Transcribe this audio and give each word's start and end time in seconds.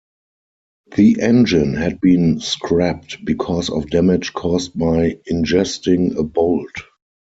The 0.97 1.17
engine 1.21 1.75
had 1.75 2.01
been 2.01 2.39
scrapped 2.39 3.23
because 3.23 3.69
of 3.69 3.91
damage 3.91 4.33
caused 4.33 4.75
by 4.75 5.19
ingesting 5.29 6.17
a 6.17 6.23
bolt. 6.23 6.71